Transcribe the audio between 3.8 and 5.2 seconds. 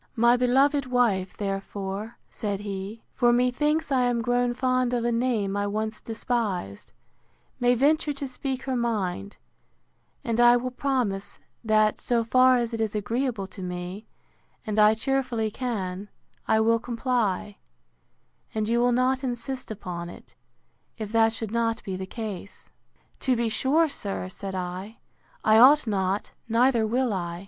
I am grown fond of a